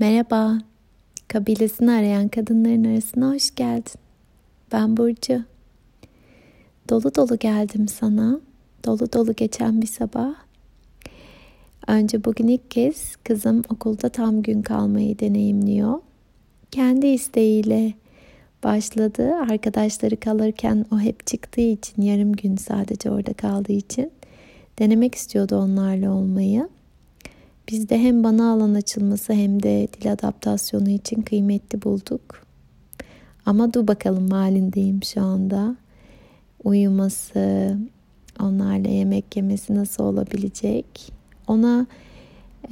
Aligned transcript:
Merhaba, 0.00 0.58
kabilesini 1.28 1.90
arayan 1.90 2.28
kadınların 2.28 2.84
arasına 2.84 3.34
hoş 3.34 3.54
geldin. 3.54 4.00
Ben 4.72 4.96
Burcu. 4.96 5.44
Dolu 6.90 7.14
dolu 7.14 7.38
geldim 7.38 7.88
sana, 7.88 8.40
dolu 8.86 9.12
dolu 9.12 9.32
geçen 9.32 9.82
bir 9.82 9.86
sabah. 9.86 10.34
Önce 11.86 12.24
bugün 12.24 12.48
ilk 12.48 12.70
kez 12.70 13.16
kızım 13.16 13.62
okulda 13.68 14.08
tam 14.08 14.42
gün 14.42 14.62
kalmayı 14.62 15.18
deneyimliyor. 15.18 16.00
Kendi 16.70 17.06
isteğiyle 17.06 17.94
başladı. 18.64 19.34
Arkadaşları 19.50 20.16
kalırken 20.20 20.86
o 20.92 20.98
hep 20.98 21.26
çıktığı 21.26 21.60
için 21.60 22.02
yarım 22.02 22.32
gün 22.32 22.56
sadece 22.56 23.10
orada 23.10 23.32
kaldığı 23.32 23.72
için 23.72 24.12
denemek 24.78 25.14
istiyordu 25.14 25.56
onlarla 25.56 26.10
olmayı. 26.10 26.68
Biz 27.70 27.88
de 27.88 27.98
hem 27.98 28.24
bana 28.24 28.52
alan 28.52 28.74
açılması 28.74 29.32
hem 29.32 29.62
de 29.62 29.88
dil 29.92 30.12
adaptasyonu 30.12 30.90
için 30.90 31.22
kıymetli 31.22 31.82
bulduk. 31.82 32.46
Ama 33.46 33.74
dur 33.74 33.86
bakalım 33.86 34.30
halindeyim 34.30 35.02
şu 35.04 35.22
anda. 35.22 35.76
Uyuması, 36.64 37.76
onlarla 38.40 38.88
yemek 38.88 39.36
yemesi 39.36 39.74
nasıl 39.74 40.04
olabilecek? 40.04 41.12
Ona 41.48 41.86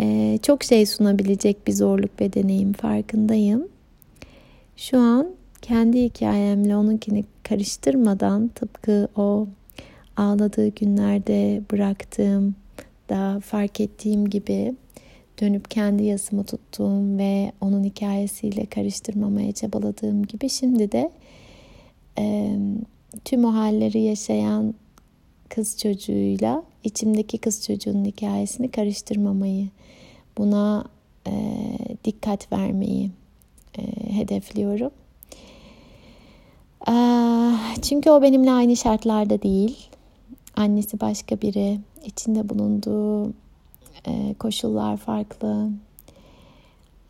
e, 0.01 0.38
çok 0.42 0.65
şey 0.65 0.87
sunabilecek 0.87 1.66
bir 1.66 1.73
zorluk 1.73 2.20
ve 2.20 2.32
deneyim 2.32 2.73
farkındayım. 2.73 3.68
Şu 4.76 4.98
an 4.98 5.26
kendi 5.62 6.04
hikayemle 6.04 6.76
onunkini 6.76 7.24
karıştırmadan 7.42 8.48
tıpkı 8.48 9.09
o 9.16 9.46
ağladığı 10.16 10.68
günlerde 10.68 11.62
bıraktığım 11.73 12.54
da 13.09 13.40
fark 13.40 13.80
ettiğim 13.80 14.30
gibi 14.30 14.74
dönüp 15.41 15.70
kendi 15.70 16.05
yasımı 16.05 16.45
tuttuğum 16.45 17.19
ve 17.19 17.52
onun 17.61 17.84
hikayesiyle 17.84 18.66
karıştırmamaya 18.66 19.52
çabaladığım 19.52 20.26
gibi 20.26 20.49
şimdi 20.49 20.93
de 20.93 21.10
e, 22.18 22.57
tüm 23.24 23.45
o 23.45 23.54
halleri 23.54 24.01
yaşayan 24.01 24.74
kız 25.49 25.79
çocuğuyla 25.79 26.63
içimdeki 26.85 27.38
kız 27.38 27.65
çocuğunun 27.65 28.04
hikayesini 28.04 28.71
karıştırmamayı, 28.71 29.68
buna 30.38 30.85
e, 31.26 31.32
dikkat 32.04 32.52
vermeyi 32.52 33.10
e, 33.79 33.82
hedefliyorum. 34.13 34.91
E, 36.88 36.95
çünkü 37.82 38.10
o 38.10 38.23
benimle 38.23 38.51
aynı 38.51 38.76
şartlarda 38.76 39.43
değil. 39.43 39.88
Annesi 40.57 41.01
başka 41.01 41.41
biri, 41.41 41.79
içinde 42.04 42.48
bulunduğu 42.48 43.32
e, 44.07 44.35
koşullar 44.38 44.97
farklı. 44.97 45.71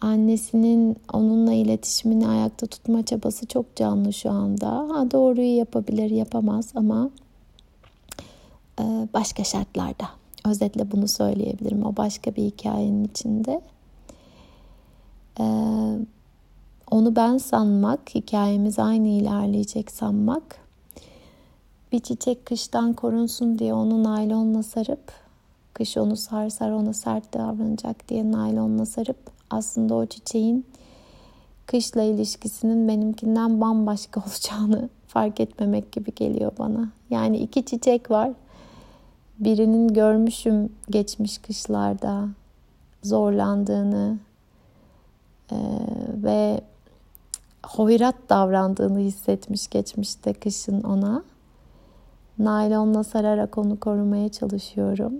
Annesinin 0.00 0.96
onunla 1.12 1.52
iletişimini 1.52 2.28
ayakta 2.28 2.66
tutma 2.66 3.04
çabası 3.04 3.46
çok 3.46 3.76
canlı 3.76 4.12
şu 4.12 4.30
anda. 4.30 4.68
Ha 4.70 5.10
doğruyu 5.10 5.56
yapabilir, 5.56 6.10
yapamaz 6.10 6.72
ama 6.74 7.10
e, 8.80 9.08
başka 9.14 9.44
şartlarda. 9.44 10.08
Özetle 10.46 10.92
bunu 10.92 11.08
söyleyebilirim. 11.08 11.86
O 11.86 11.96
başka 11.96 12.36
bir 12.36 12.42
hikayenin 12.42 13.04
içinde. 13.04 13.60
E, 15.40 15.44
onu 16.90 17.16
ben 17.16 17.38
sanmak, 17.38 18.14
hikayemiz 18.14 18.78
aynı 18.78 19.08
ilerleyecek 19.08 19.90
sanmak. 19.90 20.56
Bir 21.92 21.98
çiçek 22.00 22.46
kıştan 22.46 22.92
korunsun 22.92 23.58
diye 23.58 23.74
onu 23.74 24.02
naylonla 24.02 24.62
sarıp 24.62 25.23
kış 25.74 25.96
onu 25.96 26.16
sarsar 26.16 26.70
ona 26.70 26.92
sert 26.92 27.34
davranacak 27.34 28.08
diye 28.08 28.32
naylonla 28.32 28.86
sarıp 28.86 29.16
aslında 29.50 29.94
o 29.94 30.06
çiçeğin 30.06 30.66
kışla 31.66 32.02
ilişkisinin 32.02 32.88
benimkinden 32.88 33.60
bambaşka 33.60 34.20
olacağını 34.26 34.88
fark 35.06 35.40
etmemek 35.40 35.92
gibi 35.92 36.14
geliyor 36.14 36.52
bana. 36.58 36.88
Yani 37.10 37.36
iki 37.38 37.64
çiçek 37.64 38.10
var. 38.10 38.30
Birinin 39.38 39.88
görmüşüm 39.88 40.72
geçmiş 40.90 41.38
kışlarda 41.38 42.28
zorlandığını 43.02 44.18
e, 45.52 45.56
ve 46.22 46.60
hoyrat 47.66 48.14
davrandığını 48.28 48.98
hissetmiş 48.98 49.68
geçmişte 49.68 50.32
kışın 50.32 50.82
ona. 50.82 51.22
Naylonla 52.38 53.04
sararak 53.04 53.58
onu 53.58 53.80
korumaya 53.80 54.28
çalışıyorum 54.28 55.14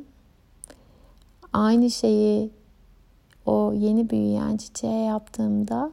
aynı 1.55 1.91
şeyi 1.91 2.51
o 3.47 3.73
yeni 3.73 4.11
büyüyen 4.11 4.57
çiçeğe 4.57 5.05
yaptığımda 5.05 5.93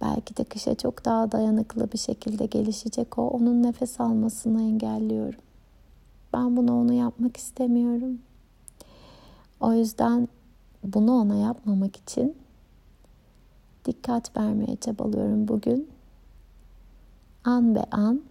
belki 0.00 0.36
de 0.36 0.44
kışa 0.44 0.74
çok 0.74 1.04
daha 1.04 1.32
dayanıklı 1.32 1.92
bir 1.92 1.98
şekilde 1.98 2.46
gelişecek 2.46 3.18
o. 3.18 3.28
Onun 3.28 3.62
nefes 3.62 4.00
almasını 4.00 4.62
engelliyorum. 4.62 5.40
Ben 6.32 6.56
bunu 6.56 6.80
onu 6.80 6.92
yapmak 6.92 7.36
istemiyorum. 7.36 8.18
O 9.60 9.72
yüzden 9.72 10.28
bunu 10.84 11.12
ona 11.12 11.34
yapmamak 11.34 11.96
için 11.96 12.36
dikkat 13.84 14.36
vermeye 14.36 14.76
çabalıyorum 14.76 15.48
bugün. 15.48 15.88
An 17.44 17.74
be 17.74 17.84
an 17.90 18.22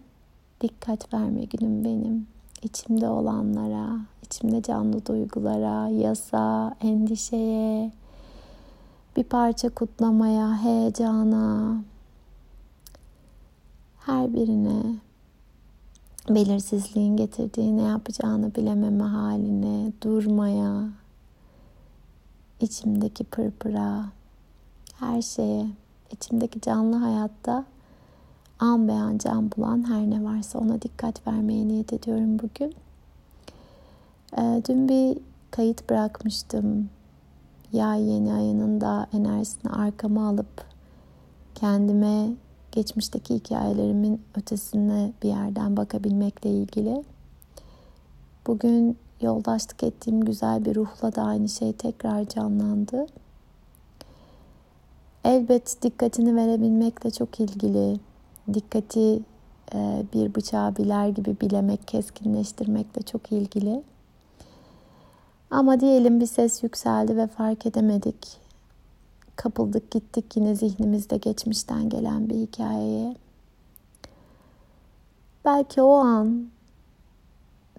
dikkat 0.60 1.14
verme 1.14 1.44
günüm 1.44 1.84
benim. 1.84 2.26
İçimde 2.62 3.08
olanlara, 3.08 3.96
içimde 4.22 4.62
canlı 4.62 5.06
duygulara, 5.06 5.88
yasa, 5.88 6.74
endişeye, 6.80 7.92
bir 9.16 9.24
parça 9.24 9.68
kutlamaya, 9.68 10.62
heyecana, 10.62 11.76
her 13.98 14.34
birine 14.34 14.82
belirsizliğin 16.28 17.16
getirdiği 17.16 17.76
ne 17.76 17.82
yapacağını 17.82 18.54
bilememe 18.54 19.04
haline, 19.04 19.92
durmaya, 20.02 20.88
içimdeki 22.60 23.24
pırpıra, 23.24 24.04
her 24.98 25.22
şeye, 25.22 25.66
içimdeki 26.10 26.60
canlı 26.60 26.96
hayatta 26.96 27.64
an 28.62 28.88
beyan 28.88 29.18
can 29.18 29.50
bulan 29.50 29.88
her 29.88 30.10
ne 30.10 30.24
varsa 30.24 30.58
ona 30.58 30.82
dikkat 30.82 31.26
vermeye 31.26 31.68
niyet 31.68 31.92
ediyorum 31.92 32.38
bugün. 32.38 32.74
Ee, 34.38 34.62
dün 34.68 34.88
bir 34.88 35.18
kayıt 35.50 35.90
bırakmıştım. 35.90 36.90
Yay 37.72 38.02
yeni 38.02 38.34
ayının 38.34 38.80
da 38.80 39.06
enerjisini 39.12 39.72
arkama 39.72 40.28
alıp 40.28 40.64
kendime 41.54 42.28
geçmişteki 42.72 43.34
hikayelerimin 43.34 44.22
ötesine 44.34 45.12
bir 45.22 45.28
yerden 45.28 45.76
bakabilmekle 45.76 46.50
ilgili. 46.50 47.04
Bugün 48.46 48.96
yoldaşlık 49.20 49.82
ettiğim 49.82 50.24
güzel 50.24 50.64
bir 50.64 50.74
ruhla 50.74 51.14
da 51.14 51.22
aynı 51.22 51.48
şey 51.48 51.72
tekrar 51.72 52.24
canlandı. 52.24 53.06
Elbet 55.24 55.82
dikkatini 55.82 56.36
verebilmekle 56.36 57.10
çok 57.10 57.40
ilgili. 57.40 58.00
Dikkati 58.54 59.20
e, 59.74 60.04
bir 60.14 60.34
bıçağı 60.34 60.76
biler 60.76 61.08
gibi 61.08 61.36
bilemek, 61.40 61.88
keskinleştirmekle 61.88 63.02
çok 63.02 63.32
ilgili. 63.32 63.82
Ama 65.50 65.80
diyelim 65.80 66.20
bir 66.20 66.26
ses 66.26 66.62
yükseldi 66.62 67.16
ve 67.16 67.26
fark 67.26 67.66
edemedik. 67.66 68.42
Kapıldık 69.36 69.90
gittik 69.90 70.36
yine 70.36 70.54
zihnimizde 70.54 71.16
geçmişten 71.16 71.88
gelen 71.88 72.30
bir 72.30 72.34
hikayeye. 72.34 73.16
Belki 75.44 75.82
o 75.82 75.92
an 75.92 76.48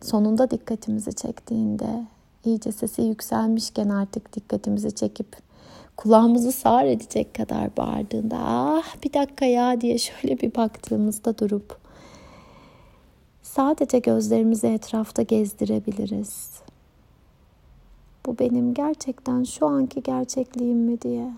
sonunda 0.01 0.51
dikkatimizi 0.51 1.13
çektiğinde 1.13 2.06
iyice 2.45 2.72
sesi 2.72 3.01
yükselmişken 3.01 3.90
artık 3.90 4.34
dikkatimizi 4.34 4.95
çekip 4.95 5.38
kulağımızı 5.98 6.51
sağır 6.51 6.86
edecek 6.86 7.36
kadar 7.36 7.78
bağırdığında 7.78 8.38
ah 8.40 9.04
bir 9.04 9.13
dakika 9.13 9.45
ya 9.45 9.81
diye 9.81 9.98
şöyle 9.98 10.40
bir 10.40 10.56
baktığımızda 10.56 11.38
durup 11.38 11.78
sadece 13.42 14.00
gözlerimizi 14.00 14.68
etrafta 14.68 15.22
gezdirebiliriz 15.22 16.63
bu 18.25 18.40
benim 18.40 18.74
gerçekten 18.74 19.44
şu 19.44 19.68
anki 19.68 20.04
gerçekliğim 20.04 20.78
mi 20.78 21.01
diye. 21.01 21.31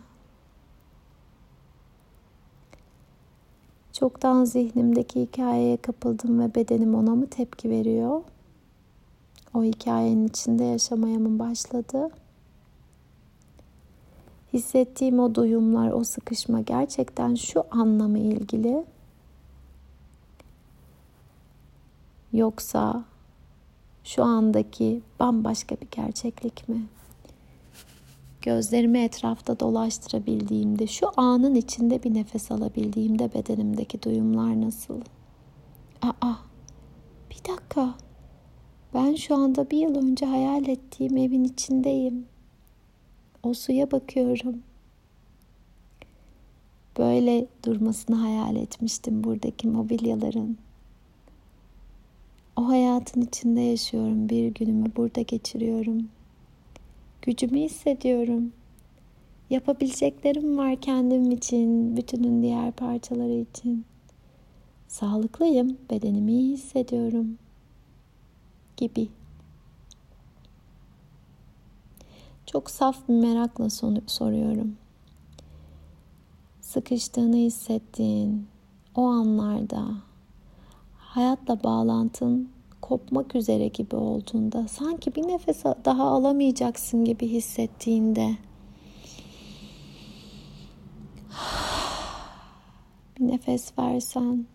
Çoktan 3.93 4.43
zihnimdeki 4.43 5.21
hikayeye 5.21 5.77
kapıldım 5.77 6.39
ve 6.39 6.55
bedenim 6.55 6.95
ona 6.95 7.15
mı 7.15 7.27
tepki 7.27 7.69
veriyor? 7.69 8.21
O 9.53 9.63
hikayenin 9.63 10.27
içinde 10.27 10.63
yaşamaya 10.63 11.19
mı 11.19 11.39
başladı? 11.39 12.09
Hissettiğim 14.55 15.19
o 15.19 15.35
duyumlar, 15.35 15.91
o 15.91 16.03
sıkışma 16.03 16.61
gerçekten 16.61 17.35
şu 17.35 17.63
anlamı 17.71 18.19
ilgili? 18.19 18.85
Yoksa 22.33 23.03
şu 24.03 24.23
andaki 24.23 25.01
bambaşka 25.19 25.75
bir 25.75 25.87
gerçeklik 25.91 26.69
mi? 26.69 26.81
gözlerimi 28.45 28.99
etrafta 28.99 29.59
dolaştırabildiğimde, 29.59 30.87
şu 30.87 31.07
anın 31.17 31.55
içinde 31.55 32.03
bir 32.03 32.13
nefes 32.13 32.51
alabildiğimde 32.51 33.33
bedenimdeki 33.33 34.03
duyumlar 34.03 34.61
nasıl? 34.61 35.01
Aa, 36.01 36.33
bir 37.29 37.51
dakika. 37.51 37.93
Ben 38.93 39.15
şu 39.15 39.35
anda 39.35 39.69
bir 39.71 39.77
yıl 39.77 39.95
önce 39.95 40.25
hayal 40.25 40.67
ettiğim 40.67 41.17
evin 41.17 41.43
içindeyim. 41.43 42.25
O 43.45 43.53
suya 43.53 43.91
bakıyorum. 43.91 44.63
Böyle 46.97 47.47
durmasını 47.65 48.15
hayal 48.15 48.55
etmiştim 48.55 49.23
buradaki 49.23 49.67
mobilyaların. 49.67 50.57
O 52.55 52.67
hayatın 52.67 53.21
içinde 53.21 53.61
yaşıyorum. 53.61 54.29
Bir 54.29 54.53
günümü 54.53 54.85
burada 54.95 55.21
geçiriyorum. 55.21 56.09
Gücümü 57.21 57.59
hissediyorum. 57.59 58.53
Yapabileceklerim 59.49 60.57
var 60.57 60.81
kendim 60.81 61.31
için, 61.31 61.97
bütünün 61.97 62.41
diğer 62.41 62.71
parçaları 62.71 63.45
için. 63.51 63.85
Sağlıklıyım, 64.87 65.77
bedenimi 65.89 66.31
iyi 66.31 66.53
hissediyorum 66.53 67.37
gibi. 68.77 69.07
Çok 72.55 72.69
saf 72.69 73.07
bir 73.09 73.13
merakla 73.13 73.69
soruyorum. 74.07 74.77
Sıkıştığını 76.61 77.35
hissettiğin 77.35 78.47
o 78.95 79.05
anlarda 79.05 79.87
hayatla 80.97 81.63
bağlantın 81.63 82.49
kopmak 82.81 83.35
üzere 83.35 83.67
gibi 83.67 83.95
olduğunda, 83.95 84.67
sanki 84.67 85.15
bir 85.15 85.27
nefes 85.27 85.63
daha 85.63 86.03
alamayacaksın 86.03 87.05
gibi 87.05 87.27
hissettiğinde 87.27 88.37
bir 93.19 93.27
nefes 93.27 93.79
versen 93.79 94.45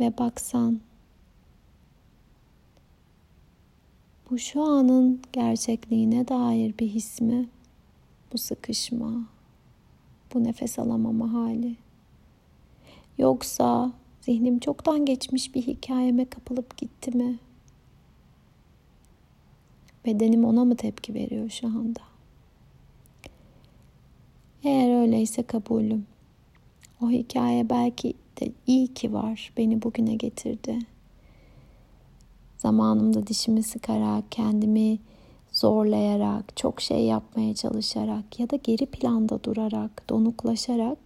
ve 0.00 0.18
baksan 0.18 0.80
bu 4.34 4.38
şu 4.38 4.62
anın 4.62 5.22
gerçekliğine 5.32 6.28
dair 6.28 6.78
bir 6.78 6.88
his 6.88 7.20
mi? 7.20 7.48
Bu 8.32 8.38
sıkışma, 8.38 9.26
bu 10.34 10.44
nefes 10.44 10.78
alamama 10.78 11.32
hali. 11.32 11.76
Yoksa 13.18 13.92
Zihnim 14.20 14.58
çoktan 14.58 15.04
geçmiş 15.04 15.54
bir 15.54 15.62
hikayeme 15.62 16.24
kapılıp 16.24 16.78
gitti 16.78 17.16
mi? 17.16 17.38
Bedenim 20.06 20.44
ona 20.44 20.64
mı 20.64 20.76
tepki 20.76 21.14
veriyor 21.14 21.50
şu 21.50 21.66
anda? 21.66 22.00
Eğer 24.64 25.00
öyleyse 25.00 25.42
kabulüm. 25.42 26.06
O 27.02 27.10
hikaye 27.10 27.70
belki 27.70 28.14
de 28.40 28.52
iyi 28.66 28.94
ki 28.94 29.12
var. 29.12 29.52
Beni 29.56 29.82
bugüne 29.82 30.14
getirdi. 30.14 30.78
Zamanımda 32.64 33.26
dişimi 33.26 33.62
sıkarak, 33.62 34.24
kendimi 34.30 34.98
zorlayarak, 35.52 36.56
çok 36.56 36.80
şey 36.80 37.04
yapmaya 37.04 37.54
çalışarak 37.54 38.40
ya 38.40 38.50
da 38.50 38.56
geri 38.56 38.86
planda 38.86 39.44
durarak, 39.44 40.08
donuklaşarak 40.08 40.98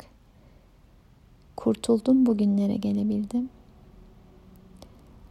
kurtuldum 1.56 2.26
bugünlere 2.26 2.76
gelebildim. 2.76 3.49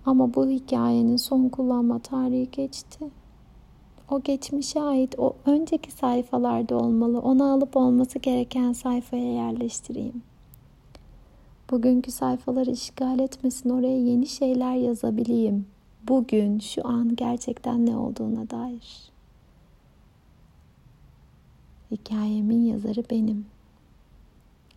Ama 0.05 0.33
bu 0.33 0.49
hikayenin 0.49 1.17
son 1.17 1.49
kullanma 1.49 1.99
tarihi 1.99 2.51
geçti. 2.51 3.05
O 4.11 4.21
geçmişe 4.21 4.81
ait 4.81 5.19
o 5.19 5.33
önceki 5.45 5.91
sayfalarda 5.91 6.77
olmalı. 6.77 7.19
Onu 7.19 7.51
alıp 7.51 7.77
olması 7.77 8.19
gereken 8.19 8.73
sayfaya 8.73 9.33
yerleştireyim. 9.33 10.23
Bugünkü 11.71 12.11
sayfaları 12.11 12.71
işgal 12.71 13.19
etmesin 13.19 13.69
oraya 13.69 13.97
yeni 13.97 14.27
şeyler 14.27 14.75
yazabileyim. 14.75 15.76
Bugün, 16.07 16.59
şu 16.59 16.87
an 16.87 17.15
gerçekten 17.15 17.85
ne 17.85 17.97
olduğuna 17.97 18.49
dair. 18.49 19.11
Hikayemin 21.91 22.65
yazarı 22.65 23.03
benim. 23.09 23.45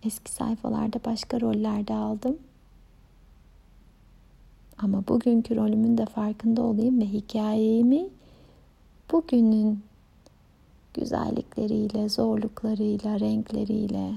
Eski 0.02 0.32
sayfalarda 0.32 1.00
başka 1.04 1.40
rollerde 1.40 1.94
aldım. 1.94 2.38
Ama 4.78 5.08
bugünkü 5.08 5.56
rolümün 5.56 5.98
de 5.98 6.06
farkında 6.06 6.62
olayım 6.62 7.00
ve 7.00 7.06
hikayemi 7.06 8.08
bugünün 9.12 9.82
güzellikleriyle, 10.94 12.08
zorluklarıyla, 12.08 13.20
renkleriyle 13.20 14.12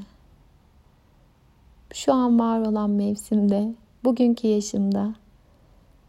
şu 1.94 2.13
an 2.13 2.39
var 2.39 2.59
olan 2.59 2.89
mevsimde, 2.89 3.74
bugünkü 4.04 4.48
yaşımda, 4.48 5.16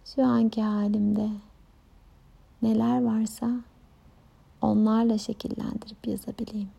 şu 0.05 0.27
anki 0.27 0.62
halimde 0.62 1.31
neler 2.62 3.05
varsa 3.05 3.51
onlarla 4.62 5.19
şekillendirip 5.19 6.06
yazabileyim. 6.06 6.71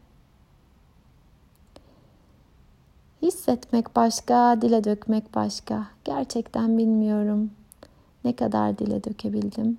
Hissetmek 3.22 3.96
başka, 3.96 4.62
dile 4.62 4.84
dökmek 4.84 5.36
başka. 5.36 5.88
Gerçekten 6.04 6.78
bilmiyorum 6.78 7.52
ne 8.24 8.36
kadar 8.36 8.78
dile 8.78 9.04
dökebildim. 9.04 9.78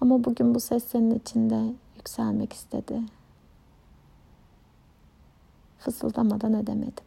Ama 0.00 0.24
bugün 0.24 0.54
bu 0.54 0.60
ses 0.60 0.84
senin 0.84 1.18
içinde 1.18 1.74
yükselmek 1.96 2.52
istedi. 2.52 3.02
Fısıldamadan 5.78 6.52
edemedim. 6.52 7.04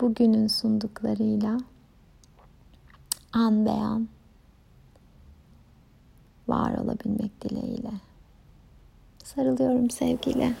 Bugünün 0.00 0.46
sunduklarıyla 0.46 1.58
an 3.32 3.66
beyan 3.66 4.08
var 6.48 6.74
olabilmek 6.74 7.42
dileğiyle. 7.42 7.92
Sarılıyorum 9.24 9.90
sevgiyle. 9.90 10.52